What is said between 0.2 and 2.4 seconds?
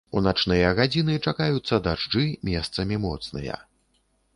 начныя гадзіны чакаюцца дажджы,